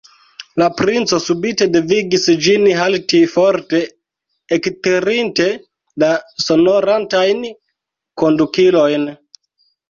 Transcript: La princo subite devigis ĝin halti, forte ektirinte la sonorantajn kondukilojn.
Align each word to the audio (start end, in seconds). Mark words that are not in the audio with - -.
La 0.59 0.67
princo 0.77 1.17
subite 1.25 1.65
devigis 1.73 2.23
ĝin 2.45 2.65
halti, 2.79 3.19
forte 3.33 3.81
ektirinte 4.57 5.47
la 6.05 6.11
sonorantajn 6.47 7.45
kondukilojn. 8.25 9.07